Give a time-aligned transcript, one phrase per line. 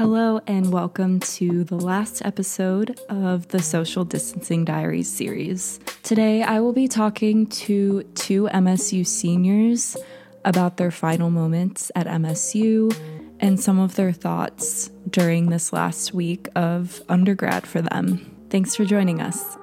[0.00, 5.78] Hello, and welcome to the last episode of the Social Distancing Diaries series.
[6.02, 9.98] Today, I will be talking to two MSU seniors
[10.42, 12.96] about their final moments at MSU
[13.40, 18.34] and some of their thoughts during this last week of undergrad for them.
[18.48, 19.58] Thanks for joining us.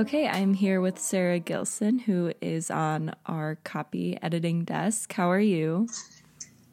[0.00, 5.12] Okay, I'm here with Sara Gilson, who is on our copy editing desk.
[5.12, 5.88] How are you?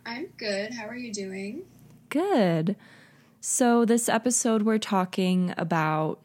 [0.06, 0.74] I'm good.
[0.74, 1.64] How are you doing?
[2.08, 2.78] Good.
[3.42, 6.22] So, this episode, we're talking about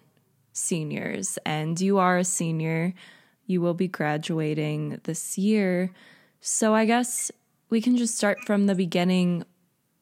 [0.53, 2.95] seniors, and you are a senior.
[3.47, 5.91] You will be graduating this year.
[6.41, 7.33] So, I guess
[7.69, 9.43] we can just start from the beginning.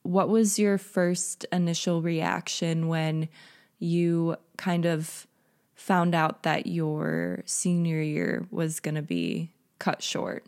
[0.03, 3.31] What was your first initial reaction when
[3.79, 5.27] you kind of
[5.81, 10.45] found out that your senior year was going to be cut short?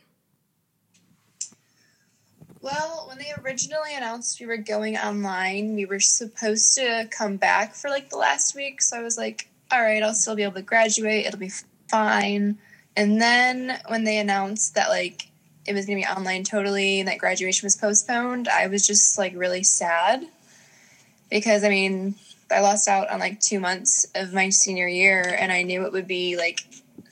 [2.61, 7.75] Well, when they originally announced we were going online, we were supposed to come back
[7.75, 8.83] for like the last week.
[8.83, 11.25] So I was like, all right, I'll still be able to graduate.
[11.27, 11.51] It'll be
[11.89, 12.59] fine.
[12.95, 15.29] And then when they announced that like
[15.67, 19.17] it was going to be online totally and that graduation was postponed, I was just
[19.17, 20.25] like really sad
[21.31, 22.17] because I mean,
[22.53, 25.93] I lost out on like two months of my senior year, and I knew it
[25.93, 26.61] would be like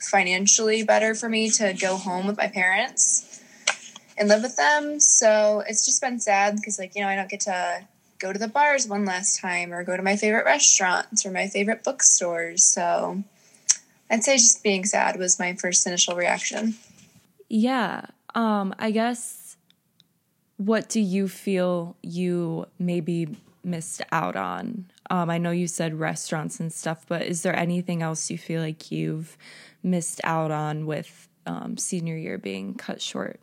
[0.00, 3.42] financially better for me to go home with my parents
[4.16, 5.00] and live with them.
[5.00, 7.86] So it's just been sad because, like, you know, I don't get to
[8.18, 11.48] go to the bars one last time or go to my favorite restaurants or my
[11.48, 12.62] favorite bookstores.
[12.62, 13.24] So
[14.10, 16.74] I'd say just being sad was my first initial reaction.
[17.48, 18.06] Yeah.
[18.34, 19.56] Um, I guess
[20.58, 24.86] what do you feel you maybe missed out on?
[25.10, 28.62] Um, I know you said restaurants and stuff, but is there anything else you feel
[28.62, 29.36] like you've
[29.82, 33.40] missed out on with um, senior year being cut short?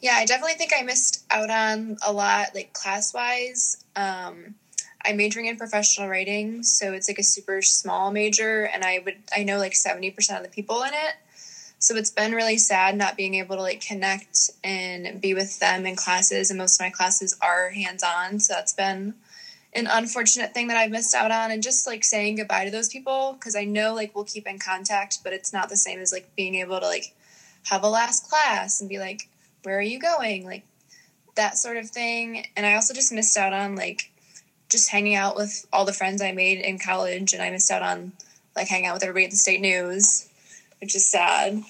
[0.00, 3.82] Yeah, I definitely think I missed out on a lot, like class wise.
[3.96, 4.54] Um,
[5.04, 9.16] I'm majoring in professional writing, so it's like a super small major, and I would
[9.34, 11.14] I know like 70% of the people in it.
[11.84, 15.84] So it's been really sad not being able to like connect and be with them
[15.84, 19.12] in classes, and most of my classes are hands on, so that's been
[19.74, 22.88] an unfortunate thing that I've missed out on and just like saying goodbye to those
[22.88, 26.10] people because I know like we'll keep in contact, but it's not the same as
[26.10, 27.14] like being able to like
[27.64, 29.28] have a last class and be like,
[29.62, 30.46] where are you going?
[30.46, 30.62] Like
[31.34, 32.46] that sort of thing.
[32.56, 34.10] And I also just missed out on like
[34.70, 37.82] just hanging out with all the friends I made in college and I missed out
[37.82, 38.12] on
[38.56, 40.30] like hanging out with everybody at the state news,
[40.80, 41.62] which is sad.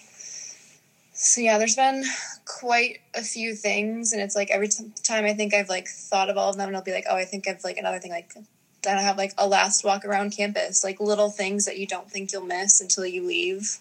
[1.24, 2.04] So yeah, there's been
[2.44, 6.28] quite a few things, and it's like every t- time I think I've like thought
[6.28, 8.10] of all of them, and I'll be like, oh, I think i've like another thing,
[8.10, 8.34] like
[8.82, 12.10] then I have like a last walk around campus, like little things that you don't
[12.10, 13.78] think you'll miss until you leave.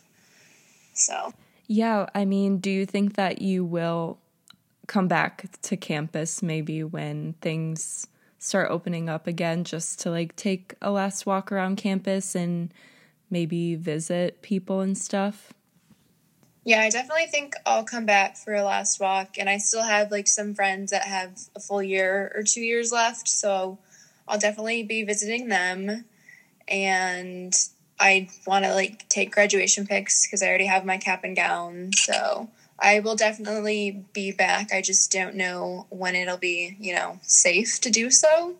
[0.93, 1.33] So
[1.67, 4.19] yeah, I mean, do you think that you will
[4.87, 8.07] come back to campus maybe when things
[8.39, 12.73] start opening up again, just to like take a last walk around campus and
[13.29, 15.53] maybe visit people and stuff?
[16.65, 19.37] Yeah, I definitely think I'll come back for a last walk.
[19.37, 22.91] And I still have like some friends that have a full year or two years
[22.91, 23.27] left.
[23.27, 23.77] So
[24.27, 26.05] I'll definitely be visiting them.
[26.67, 27.53] And
[27.99, 31.91] I want to like take graduation pics because I already have my cap and gown.
[31.93, 34.71] So I will definitely be back.
[34.73, 38.55] I just don't know when it'll be, you know, safe to do so.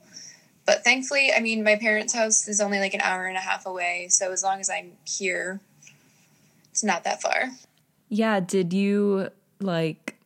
[0.66, 3.66] But thankfully, I mean, my parents' house is only like an hour and a half
[3.66, 4.08] away.
[4.10, 5.62] So as long as I'm here,
[6.72, 7.52] it's not that far.
[8.14, 9.30] Yeah, did you
[9.60, 10.20] like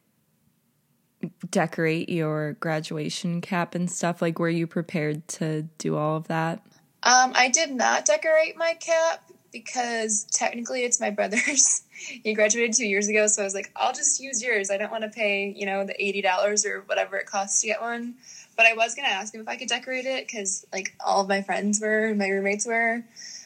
[1.50, 4.22] decorate your graduation cap and stuff?
[4.22, 6.62] Like were you prepared to do all of that?
[7.03, 11.84] Um, I did not decorate my cap because technically it's my brother's.
[12.24, 14.69] he graduated two years ago, so I was like, I'll just use yours.
[14.69, 17.68] I don't want to pay, you know, the eighty dollars or whatever it costs to
[17.68, 18.16] get one.
[18.58, 21.30] But I was gonna ask him if I could decorate it because like all of
[21.30, 23.01] my friends were, my roommates were,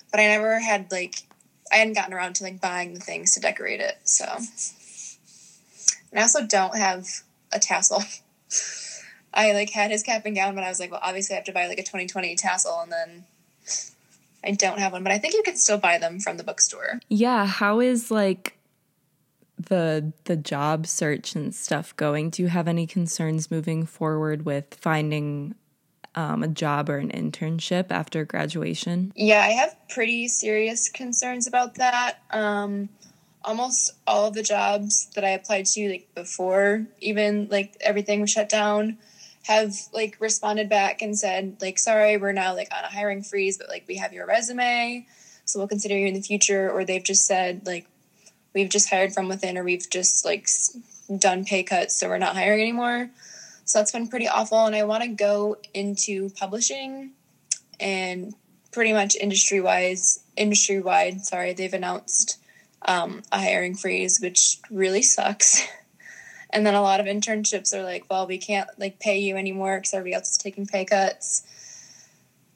[0.09, 1.27] but I never had like
[1.71, 3.97] I hadn't gotten around to like buying the things to decorate it.
[4.03, 4.25] So,
[6.12, 7.07] and I also don't have
[7.51, 8.03] a tassel.
[9.33, 11.45] I like had his cap and gown, but I was like, well, obviously I have
[11.45, 13.23] to buy like a 2020 tassel, and then
[14.44, 15.03] I don't have one.
[15.03, 17.00] But I think you can still buy them from the bookstore.
[17.07, 18.57] Yeah, how is like
[19.57, 22.29] the the job search and stuff going?
[22.29, 25.56] Do you have any concerns moving forward with finding
[26.15, 29.13] um, a job or an internship after graduation?
[29.15, 32.19] Yeah, I have pretty serious concerns about that.
[32.31, 32.89] Um,
[33.43, 38.29] almost all of the jobs that I applied to, like before even like everything was
[38.29, 38.97] shut down,
[39.43, 43.57] have like responded back and said like, "Sorry, we're now like on a hiring freeze,
[43.57, 45.07] but like we have your resume,
[45.45, 47.87] so we'll consider you in the future." Or they've just said like,
[48.53, 50.47] we've just hired from within or we've just like
[51.17, 53.09] done pay cuts so we're not hiring anymore
[53.71, 57.12] so that's been pretty awful and i want to go into publishing
[57.79, 58.35] and
[58.73, 62.38] pretty much industry wise industry wide sorry they've announced
[62.85, 65.65] um, a hiring freeze which really sucks
[66.50, 69.77] and then a lot of internships are like well we can't like pay you anymore
[69.77, 71.44] because everybody else is taking pay cuts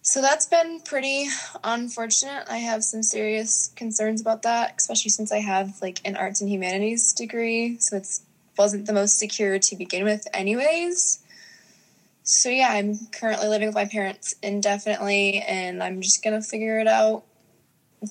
[0.02, 1.26] so that's been pretty
[1.64, 2.46] unfortunate.
[2.48, 6.50] I have some serious concerns about that, especially since I have like an arts and
[6.50, 8.20] humanities degree, so it
[8.58, 11.20] wasn't the most secure to begin with, anyways.
[12.24, 16.88] So yeah, I'm currently living with my parents indefinitely, and I'm just gonna figure it
[16.88, 17.24] out.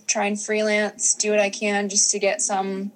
[0.06, 2.93] Try and freelance, do what I can just to get some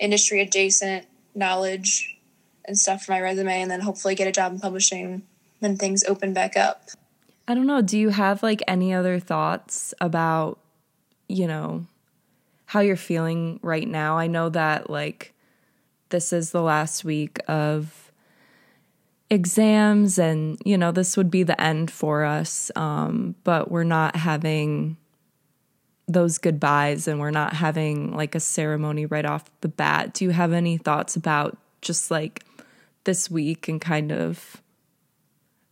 [0.00, 2.18] industry adjacent knowledge
[2.64, 5.22] and stuff for my resume, and then hopefully get a job in publishing
[5.58, 6.88] when things open back up.
[7.46, 7.82] I don't know.
[7.82, 10.58] Do you have like any other thoughts about,
[11.28, 11.86] you know,
[12.64, 14.16] how you're feeling right now?
[14.16, 15.33] I know that like
[16.14, 18.12] this is the last week of
[19.30, 22.70] exams and, you know, this would be the end for us.
[22.76, 24.96] Um, but we're not having
[26.06, 30.14] those goodbyes and we're not having like a ceremony right off the bat.
[30.14, 32.44] Do you have any thoughts about just like
[33.02, 34.62] this week and kind of,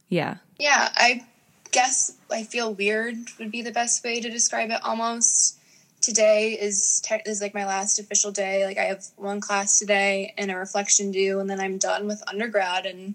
[0.09, 0.39] yeah?
[0.59, 1.25] Yeah, I
[1.71, 5.57] guess I feel weird would be the best way to describe it almost.
[6.03, 8.67] Today is te- is like my last official day.
[8.67, 12.23] Like I have one class today and a reflection due and then I'm done with
[12.29, 13.15] undergrad and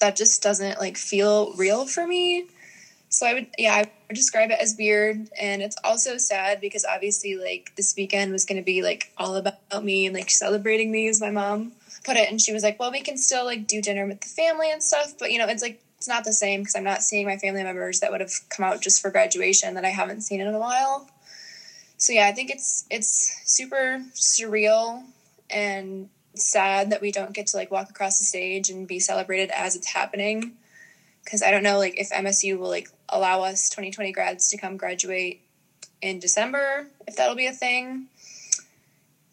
[0.00, 2.46] that just doesn't like feel real for me.
[3.08, 6.84] So I would yeah, I would describe it as weird and it's also sad because
[6.84, 10.90] obviously like this weekend was going to be like all about me and like celebrating
[10.90, 11.72] me as my mom
[12.04, 14.28] put it and she was like, "Well, we can still like do dinner with the
[14.28, 17.02] family and stuff, but you know, it's like it's not the same because I'm not
[17.02, 20.22] seeing my family members that would have come out just for graduation that I haven't
[20.22, 21.06] seen in a while.
[22.00, 25.04] So yeah, I think it's it's super surreal
[25.50, 29.50] and sad that we don't get to like walk across the stage and be celebrated
[29.50, 30.54] as it's happening.
[31.22, 34.78] Because I don't know like if MSU will like allow us 2020 grads to come
[34.78, 35.42] graduate
[36.00, 38.06] in December, if that'll be a thing.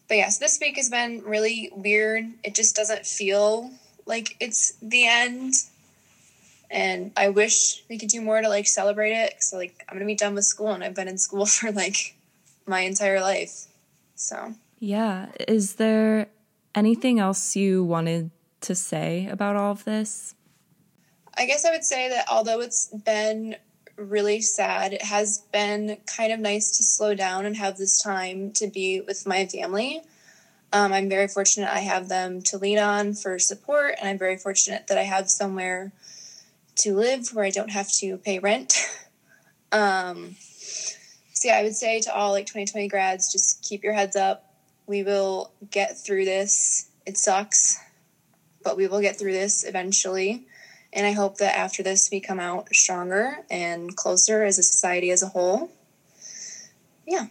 [0.06, 2.26] But yes, yeah, so this week has been really weird.
[2.44, 3.70] It just doesn't feel
[4.04, 5.54] like it's the end
[6.70, 9.42] and I wish we could do more to like celebrate it.
[9.42, 12.14] So like I'm gonna be done with school, and I've been in school for like
[12.68, 13.66] my entire life.
[14.14, 16.28] So yeah, is there
[16.74, 18.30] anything else you wanted
[18.60, 20.34] to say about all of this?
[21.36, 23.56] I guess I would say that although it's been
[23.96, 28.52] really sad, it has been kind of nice to slow down and have this time
[28.52, 30.02] to be with my family.
[30.72, 34.36] Um, I'm very fortunate I have them to lean on for support, and I'm very
[34.36, 35.92] fortunate that I have somewhere
[36.76, 38.76] to live where I don't have to pay rent.
[39.72, 40.36] um,
[41.38, 44.52] so yeah, I would say to all like 2020 grads, just keep your heads up.
[44.88, 46.90] We will get through this.
[47.06, 47.78] It sucks,
[48.64, 50.48] but we will get through this eventually.
[50.92, 55.12] And I hope that after this, we come out stronger and closer as a society
[55.12, 55.70] as a whole.
[57.06, 57.26] Yeah.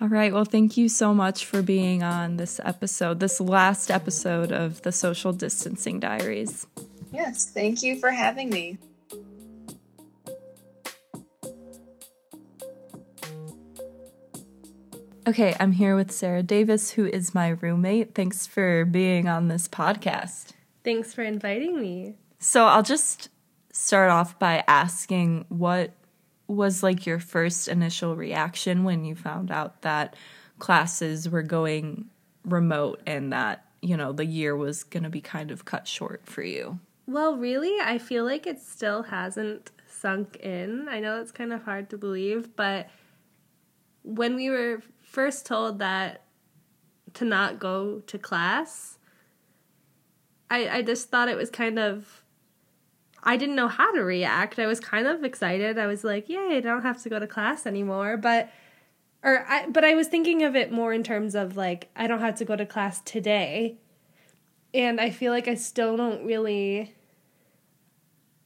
[0.00, 0.32] All right.
[0.32, 4.92] Well, thank you so much for being on this episode, this last episode of the
[4.92, 6.66] Social Distancing Diaries.
[7.12, 8.78] Yes, thank you for having me.
[15.26, 18.14] Okay, I'm here with Sarah Davis, who is my roommate.
[18.14, 20.50] Thanks for being on this podcast.
[20.82, 22.16] Thanks for inviting me.
[22.38, 23.30] So, I'll just
[23.72, 25.92] start off by asking what
[26.46, 30.14] was like your first initial reaction when you found out that
[30.58, 32.10] classes were going
[32.44, 36.26] remote and that, you know, the year was going to be kind of cut short
[36.26, 36.78] for you?
[37.06, 40.86] Well, really, I feel like it still hasn't sunk in.
[40.86, 42.90] I know it's kind of hard to believe, but
[44.02, 44.82] when we were
[45.14, 46.22] first told that
[47.14, 48.98] to not go to class,
[50.50, 52.22] I, I just thought it was kind of
[53.26, 54.58] I didn't know how to react.
[54.58, 55.78] I was kind of excited.
[55.78, 58.50] I was like, "Yay, I don't have to go to class anymore." But
[59.22, 62.20] or I but I was thinking of it more in terms of like I don't
[62.20, 63.78] have to go to class today
[64.74, 66.94] and I feel like I still don't really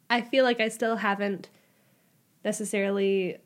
[0.08, 1.48] I feel like I still haven't
[2.44, 3.38] necessarily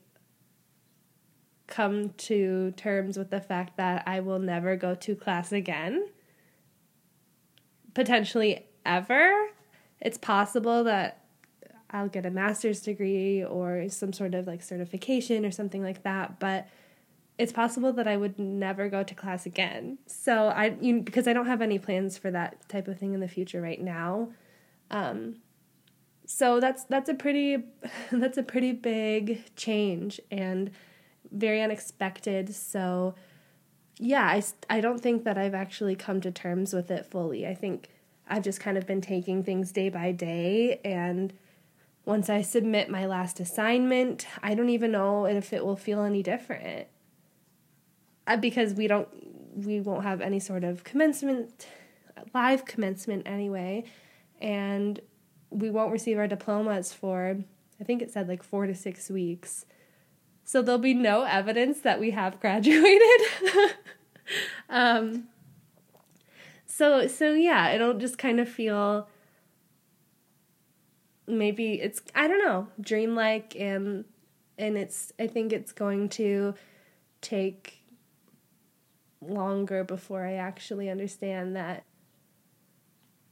[1.72, 6.06] come to terms with the fact that I will never go to class again.
[7.94, 9.48] Potentially ever.
[9.98, 11.24] It's possible that
[11.90, 16.38] I'll get a master's degree or some sort of like certification or something like that,
[16.38, 16.68] but
[17.38, 19.96] it's possible that I would never go to class again.
[20.06, 23.20] So I you, because I don't have any plans for that type of thing in
[23.20, 24.28] the future right now.
[24.90, 25.36] Um,
[26.26, 27.64] so that's that's a pretty
[28.12, 30.70] that's a pretty big change and
[31.32, 32.54] very unexpected.
[32.54, 33.14] So
[33.98, 37.46] yeah, I, I don't think that I've actually come to terms with it fully.
[37.46, 37.88] I think
[38.28, 40.80] I've just kind of been taking things day by day.
[40.84, 41.32] And
[42.04, 46.22] once I submit my last assignment, I don't even know if it will feel any
[46.22, 46.88] different.
[48.26, 49.08] Uh, because we don't,
[49.56, 51.66] we won't have any sort of commencement,
[52.34, 53.84] live commencement anyway.
[54.40, 55.00] And
[55.50, 57.36] we won't receive our diplomas for,
[57.80, 59.66] I think it said like four to six weeks.
[60.52, 63.22] So there'll be no evidence that we have graduated.
[64.68, 65.28] um,
[66.66, 69.08] so so yeah, it'll just kind of feel
[71.26, 74.04] maybe it's I don't know, dreamlike and
[74.58, 76.52] and it's I think it's going to
[77.22, 77.78] take
[79.22, 81.84] longer before I actually understand that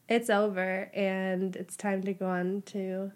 [0.08, 3.12] it's over and it's time to go on to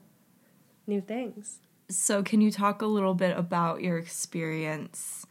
[0.87, 1.61] new things.
[1.88, 5.26] So, can you talk a little bit about your experience,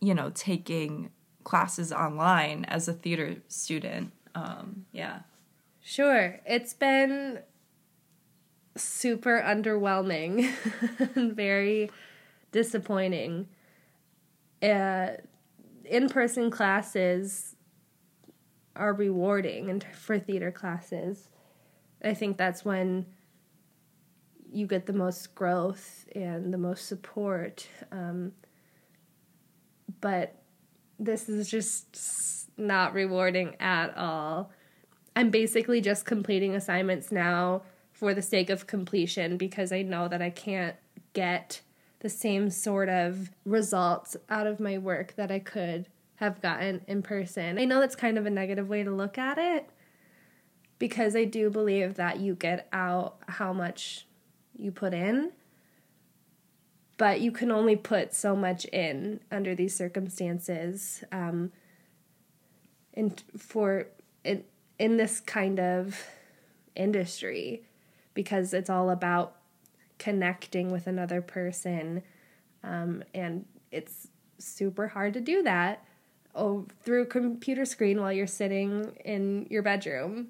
[0.00, 1.10] you know, taking
[1.44, 4.12] classes online as a theater student?
[4.34, 5.20] Um, yeah.
[5.80, 6.38] Sure.
[6.46, 7.40] It's been
[8.76, 10.52] super underwhelming
[11.16, 11.90] and very
[12.52, 13.48] disappointing.
[14.62, 15.08] Uh,
[15.84, 17.56] in person classes
[18.76, 21.28] are rewarding and for theater classes.
[22.02, 23.06] I think that's when
[24.52, 27.68] you get the most growth and the most support.
[27.92, 28.32] Um,
[30.00, 30.36] but
[30.98, 34.50] this is just not rewarding at all.
[35.14, 37.62] I'm basically just completing assignments now
[37.92, 40.76] for the sake of completion because I know that I can't
[41.12, 41.62] get
[42.00, 45.86] the same sort of results out of my work that I could
[46.16, 47.58] have gotten in person.
[47.58, 49.68] I know that's kind of a negative way to look at it
[50.78, 54.06] because I do believe that you get out how much
[54.58, 55.32] you put in,
[56.96, 61.04] but you can only put so much in under these circumstances.
[61.12, 61.52] Um,
[62.94, 63.86] and for
[64.24, 64.44] in,
[64.78, 66.04] in this kind of
[66.74, 67.62] industry,
[68.14, 69.36] because it's all about
[69.98, 72.02] connecting with another person,
[72.64, 75.84] um, and it's super hard to do that
[76.34, 80.28] oh, through a computer screen while you're sitting in your bedroom.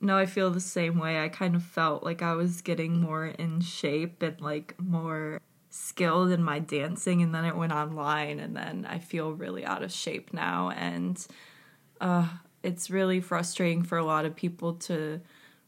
[0.00, 1.22] No, I feel the same way.
[1.22, 6.30] I kind of felt like I was getting more in shape and like more skilled
[6.30, 9.92] in my dancing and then it went online and then I feel really out of
[9.92, 11.24] shape now and
[12.00, 12.26] uh
[12.62, 15.20] it's really frustrating for a lot of people to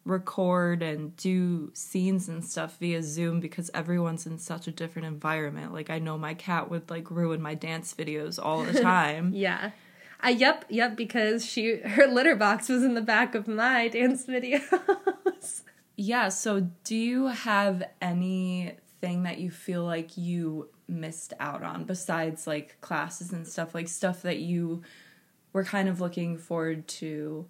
[0.05, 5.73] record and do scenes and stuff via Zoom because everyone's in such a different environment.
[5.73, 9.33] Like I know my cat would like ruin my dance videos all the time.
[9.35, 9.71] yeah.
[10.25, 14.27] Uh, yep, yep, because she her litter box was in the back of my dance
[14.27, 15.63] videos.
[15.97, 22.47] yeah, so do you have anything that you feel like you missed out on besides
[22.47, 24.83] like classes and stuff, like stuff that you
[25.53, 27.47] were kind of looking forward to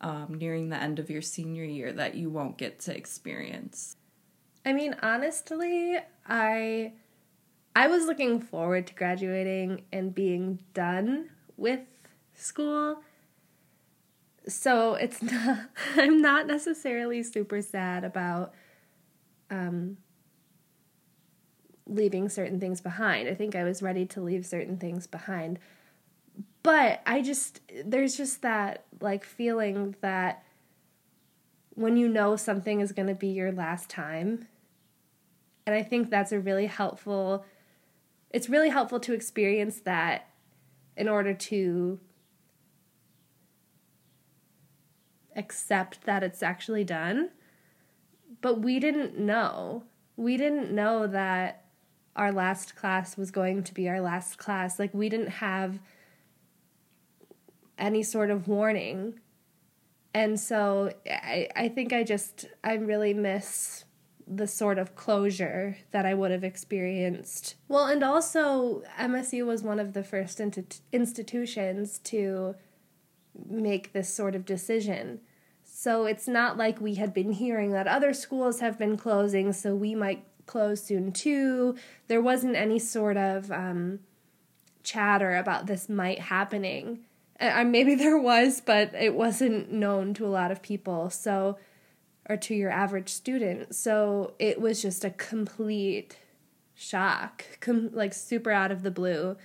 [0.00, 3.96] um, nearing the end of your senior year that you won't get to experience?
[4.64, 6.92] I mean, honestly, I
[7.74, 11.80] I was looking forward to graduating and being done with
[12.34, 13.02] school.
[14.48, 18.54] So it's not I'm not necessarily super sad about
[19.50, 19.98] um
[21.86, 23.28] leaving certain things behind.
[23.28, 25.58] I think I was ready to leave certain things behind.
[26.62, 30.44] But I just there's just that like feeling that
[31.74, 34.46] when you know something is going to be your last time.
[35.66, 37.44] And I think that's a really helpful
[38.30, 40.28] it's really helpful to experience that
[40.96, 42.00] in order to
[45.36, 47.30] accept that it's actually done.
[48.40, 49.84] But we didn't know.
[50.16, 51.64] We didn't know that
[52.16, 54.78] our last class was going to be our last class.
[54.78, 55.78] Like, we didn't have
[57.78, 59.20] any sort of warning.
[60.14, 63.84] And so I, I think I just, I really miss
[64.26, 67.56] the sort of closure that I would have experienced.
[67.68, 70.40] Well, and also, MSU was one of the first
[70.92, 72.54] institutions to
[73.48, 75.20] make this sort of decision.
[75.64, 79.74] So it's not like we had been hearing that other schools have been closing, so
[79.74, 81.76] we might close soon too.
[82.08, 84.00] There wasn't any sort of um,
[84.82, 87.00] chatter about this might happening.
[87.40, 91.10] Uh, maybe there was, but it wasn't known to a lot of people.
[91.10, 91.58] So,
[92.28, 93.74] or to your average student.
[93.74, 96.16] So it was just a complete
[96.74, 99.36] shock, com- like super out of the blue,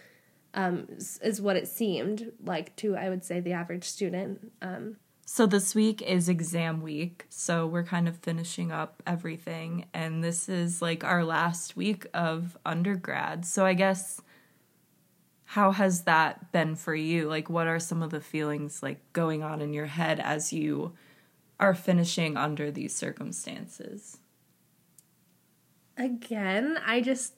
[0.58, 0.88] um,
[1.22, 4.52] is what it seemed like to, I would say, the average student.
[4.62, 7.26] Um, so this week is exam week.
[7.30, 9.86] So we're kind of finishing up everything.
[9.94, 13.46] And this is like our last week of undergrad.
[13.46, 14.20] So I guess
[15.46, 17.30] how has that been for you?
[17.30, 20.94] Like, what are some of the feelings like going on in your head as you
[21.60, 24.18] are finishing under these circumstances?
[25.98, 27.34] Again, I just,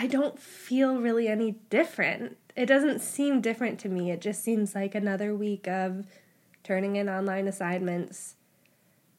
[0.00, 2.38] I don't feel really any different.
[2.56, 4.10] It doesn't seem different to me.
[4.10, 6.06] It just seems like another week of
[6.64, 8.36] turning in online assignments,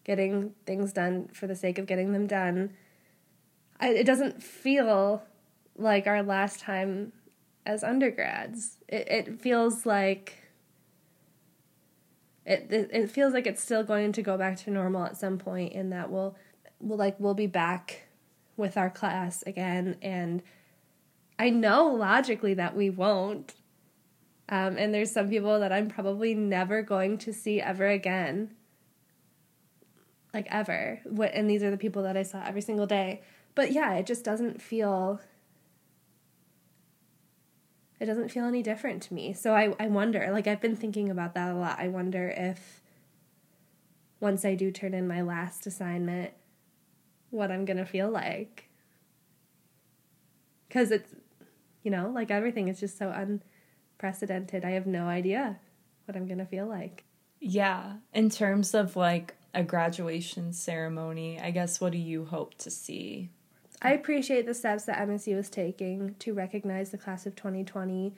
[0.04, 2.72] getting things done for the sake of getting them done.
[3.80, 5.22] I, it doesn't feel
[5.78, 7.12] like our last time
[7.64, 8.80] as undergrads.
[8.88, 10.40] It, it feels like
[12.44, 15.38] it, it it feels like it's still going to go back to normal at some
[15.38, 16.36] point, and that we'll
[16.80, 18.08] we'll like we'll be back
[18.58, 19.98] with our class again.
[20.02, 20.42] And
[21.42, 23.56] I know logically that we won't.
[24.48, 28.52] Um, and there's some people that I'm probably never going to see ever again.
[30.36, 31.02] Like ever.
[31.04, 33.24] What and these are the people that I saw every single day.
[33.56, 35.20] But yeah, it just doesn't feel
[38.00, 39.34] it doesn't feel any different to me.
[39.34, 41.80] So I, I wonder, like, I've been thinking about that a lot.
[41.80, 42.82] I wonder if
[44.20, 46.34] once I do turn in my last assignment,
[47.32, 48.70] what I'm to feel like.
[50.68, 51.16] Because it's,
[51.84, 54.66] you know, like everything is just so unprecedented.
[54.66, 55.60] I have no idea
[56.06, 57.04] what I'm going to feel like.
[57.40, 57.94] Yeah.
[58.14, 63.30] In terms of like a graduation ceremony, I guess what do you hope to see?
[63.82, 68.14] I appreciate the steps that MSU is taking to recognize the class of 2020.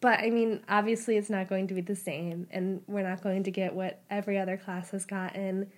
[0.00, 3.44] But I mean, obviously, it's not going to be the same, and we're not going
[3.44, 5.70] to get what every other class has gotten,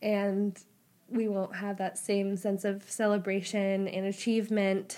[0.00, 0.58] and
[1.10, 4.96] we won't have that same sense of celebration and achievement.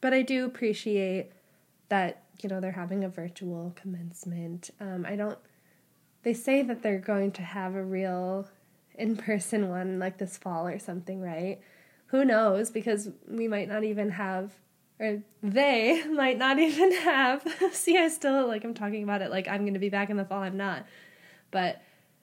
[0.00, 1.32] But I do appreciate
[1.88, 4.70] that, you know, they're having a virtual commencement.
[4.80, 5.38] Um, I don't,
[6.22, 8.48] they say that they're going to have a real
[8.94, 11.60] in person one like this fall or something, right?
[12.06, 14.52] who knows because we might not even have
[14.98, 19.48] or they might not even have see i still like i'm talking about it like
[19.48, 20.86] i'm going to be back in the fall i'm not
[21.50, 21.82] but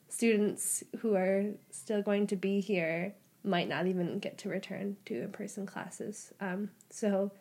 [0.09, 5.23] students who are still going to be here might not even get to return to
[5.23, 7.31] in-person classes um, so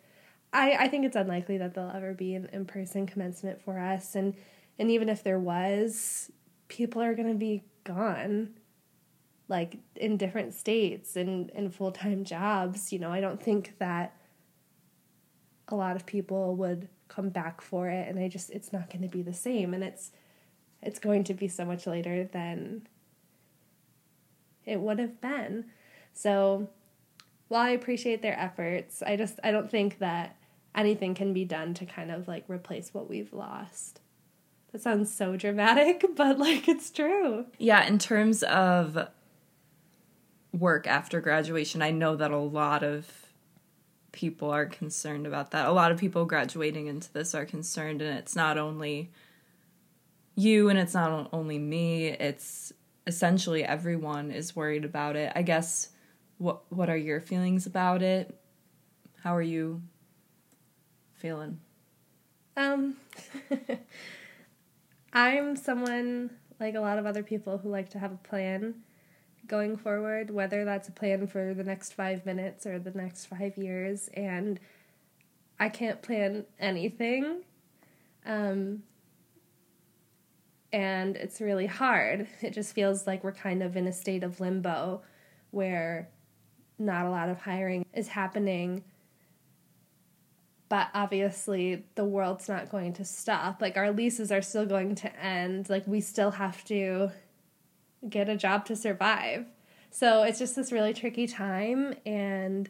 [0.53, 4.15] I, I think it's unlikely that there'll ever be an in-person commencement for us.
[4.15, 4.35] And
[4.79, 6.31] and even if there was
[6.67, 8.53] people are going to be gone
[9.47, 12.93] like in different states and in full-time jobs.
[12.93, 14.15] You know i don't think that
[15.67, 19.01] a lot of people would come back for it and i just it's not going
[19.01, 19.73] to be the same.
[19.73, 20.11] And it's
[20.81, 22.87] it's going to be so much later than
[24.65, 25.65] it would have been.
[26.13, 26.69] So
[27.47, 30.35] while i appreciate their efforts i just i don't think that
[30.75, 33.99] anything can be done to kind of like replace what we've lost
[34.71, 39.07] that sounds so dramatic but like it's true yeah in terms of
[40.53, 41.81] work after graduation.
[41.81, 43.11] I know that a lot of
[44.11, 45.67] people are concerned about that.
[45.67, 49.11] A lot of people graduating into this are concerned, and it's not only
[50.35, 52.71] you and it's not only me, it's
[53.05, 55.31] essentially everyone is worried about it.
[55.35, 55.89] I guess
[56.37, 58.39] what what are your feelings about it?
[59.23, 59.81] How are you
[61.23, 61.57] feeling?
[62.57, 62.97] Um
[65.13, 68.75] I'm someone like a lot of other people who like to have a plan
[69.47, 73.57] going forward, whether that's a plan for the next five minutes or the next five
[73.57, 74.09] years.
[74.15, 74.59] And
[75.59, 77.43] I can't plan anything.
[78.25, 78.83] Um,
[80.73, 82.27] and it's really hard.
[82.41, 85.03] It just feels like we're kind of in a state of limbo
[85.51, 86.09] where
[86.79, 88.83] not a lot of hiring is happening.
[90.73, 93.61] But obviously, the world's not going to stop.
[93.61, 95.69] Like, our leases are still going to end.
[95.69, 97.11] Like, we still have to
[98.09, 99.45] get a job to survive.
[99.91, 102.67] So it's just this really tricky time, and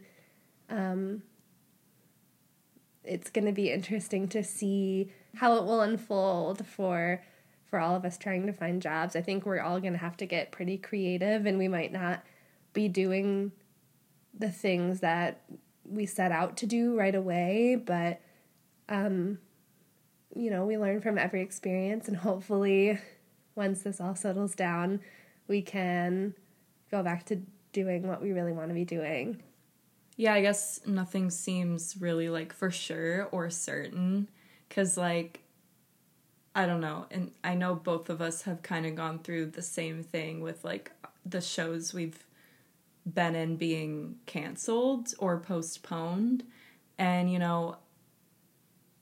[0.70, 1.24] um,
[3.06, 7.24] it's going to be interesting to see how it will unfold for
[7.68, 9.16] for all of us trying to find jobs.
[9.16, 12.22] I think we're all going to have to get pretty creative, and we might not
[12.74, 13.54] be doing
[14.38, 15.40] the things that
[15.94, 18.22] we set out to do right away, but
[18.90, 19.40] um,
[20.36, 23.00] you know, we learn from every experience, and hopefully,
[23.56, 25.00] once this all settles down,
[25.48, 26.34] we can
[26.92, 29.42] go back to doing what we really want to be doing.
[30.16, 34.30] Yeah, I guess nothing seems really like for sure or certain
[34.70, 35.40] cuz like
[36.56, 37.08] I don't know.
[37.10, 40.64] And I know both of us have kind of gone through the same thing with
[40.64, 40.92] like
[41.26, 42.24] the shows we've
[43.12, 46.44] been in being canceled or postponed.
[46.98, 47.78] And you know,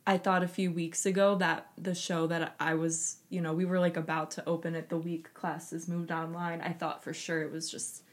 [0.05, 3.65] I thought a few weeks ago that the show that I was, you know, we
[3.65, 6.61] were like about to open it the week classes moved online.
[6.61, 8.03] I thought for sure it was just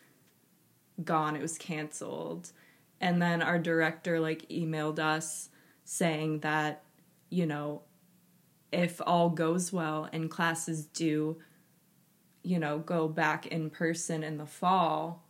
[1.03, 2.53] gone, it was canceled.
[3.01, 5.49] And then our director like emailed us
[5.85, 6.83] saying that,
[7.31, 7.83] you know,
[8.71, 11.39] if all goes well and classes do,
[12.43, 15.25] you know, go back in person in the fall,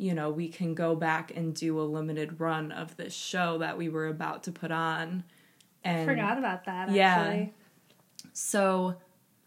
[0.00, 3.76] you know, we can go back and do a limited run of this show that
[3.76, 5.24] we were about to put on.
[5.84, 6.90] And Forgot about that.
[6.90, 7.16] Yeah.
[7.18, 7.54] Actually.
[8.32, 8.96] so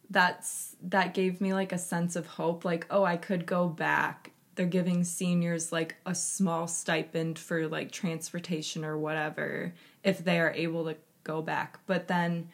[0.10, 4.32] that's that gave me like a sense of hope like oh i could go back
[4.56, 10.52] they're giving seniors like a small stipend for like transportation or whatever if they are
[10.52, 12.48] able to go back but then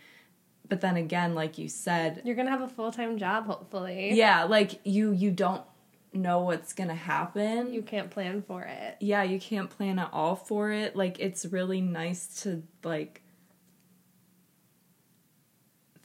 [0.69, 4.11] but then again like you said You're gonna have a full time job, hopefully.
[4.13, 5.63] yeah like you you don't
[6.13, 8.97] know what's gonna happen You can't plan for it.
[8.99, 10.95] yeah, you can't plan at all for it.
[10.95, 13.21] Like it's really nice to like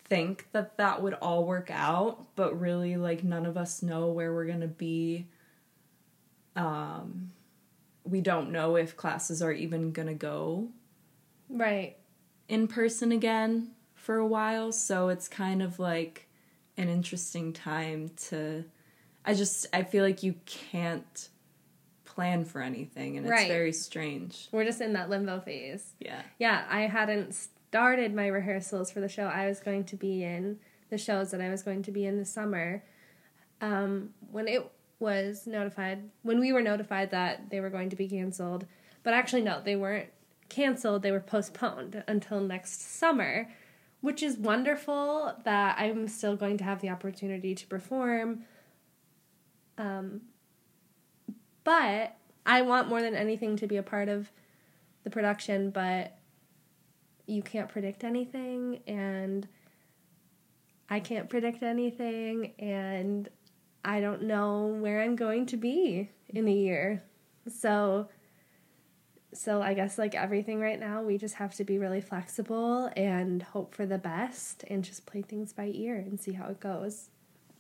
[0.04, 4.32] think that that would all work out, but really like none of us know where
[4.34, 5.26] we're going to be.
[6.56, 7.30] Um
[8.06, 10.68] we don't know if classes are even going to go
[11.48, 11.96] Right.
[12.48, 16.28] in person again for a while, so it's kind of like
[16.76, 18.64] an interesting time to
[19.24, 21.28] I just I feel like you can't
[22.04, 23.48] plan for anything and it's Right.
[23.48, 24.48] very strange.
[24.52, 25.94] We're just in that limbo phase.
[25.98, 26.22] Yeah.
[26.38, 30.58] Yeah, I hadn't started my rehearsals for the show I was going to be in,
[30.90, 32.84] the shows that I was going to be in this summer.
[33.60, 38.08] Um, when it was notified, when we were notified that they were going to be
[38.08, 38.66] canceled,
[39.02, 40.08] but actually, no, they weren't
[40.48, 43.48] canceled, they were postponed until next summer,
[44.02, 48.44] which is wonderful that I'm still going to have the opportunity to perform.
[49.84, 50.22] Um,
[51.62, 52.16] but
[52.46, 54.30] I want more than anything to be a part of
[55.02, 56.16] the production, but
[57.26, 59.46] you can't predict anything, and
[60.88, 63.28] I can't predict anything, and
[63.84, 67.02] I don't know where I'm going to be in a year.
[67.48, 68.08] So,
[69.34, 73.42] so I guess like everything right now, we just have to be really flexible and
[73.42, 77.10] hope for the best, and just play things by ear and see how it goes.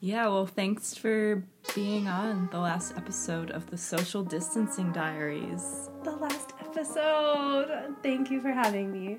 [0.04, 1.42] Yeah, well, thanks for
[1.74, 5.88] being on the last episode of the Social Distancing Diaries.
[6.02, 7.96] The last episode.
[8.02, 9.16] Thank you for having me.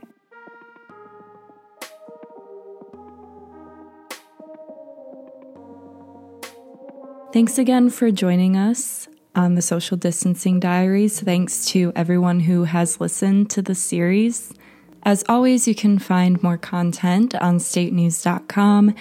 [7.33, 11.19] Thanks again for joining us on the Social Distancing Diaries.
[11.19, 14.53] Thanks to everyone who has listened to the series.
[15.01, 18.93] As always, you can find more content on statenews.com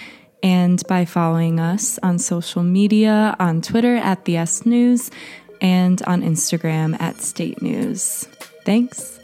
[0.45, 5.09] and by following us on social media on Twitter at the S News
[5.59, 8.25] and on Instagram at State News.
[8.63, 9.19] Thanks.